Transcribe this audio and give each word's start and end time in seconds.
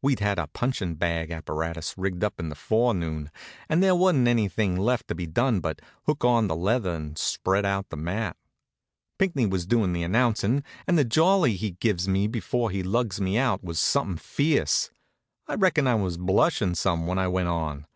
We'd 0.00 0.20
had 0.20 0.38
the 0.38 0.46
punchin' 0.46 0.94
bag 0.94 1.32
apparatus 1.32 1.96
rigged 1.98 2.22
up 2.22 2.38
in 2.38 2.50
the 2.50 2.54
forenoon, 2.54 3.32
and 3.68 3.82
there 3.82 3.96
wasn't 3.96 4.28
anything 4.28 4.76
left 4.76 5.08
to 5.08 5.14
be 5.16 5.26
done 5.26 5.58
but 5.58 5.82
hook 6.04 6.24
on 6.24 6.46
the 6.46 6.54
leather 6.54 6.94
and 6.94 7.18
spread 7.18 7.64
out 7.66 7.88
the 7.88 7.96
mat. 7.96 8.36
Pinckney 9.18 9.44
was 9.46 9.66
doin' 9.66 9.92
the 9.92 10.04
announcin' 10.04 10.62
and 10.86 10.96
the 10.96 11.04
jolly 11.04 11.56
he 11.56 11.72
gives 11.72 12.06
me 12.06 12.28
before 12.28 12.70
he 12.70 12.84
lugs 12.84 13.20
me 13.20 13.36
out 13.38 13.64
was 13.64 13.80
somethin' 13.80 14.18
fierce. 14.18 14.88
I 15.48 15.56
reckon 15.56 15.88
I 15.88 15.96
was 15.96 16.16
blushin' 16.16 16.76
some 16.76 17.08
when 17.08 17.18
I 17.18 17.26
went 17.26 17.48
on. 17.48 17.86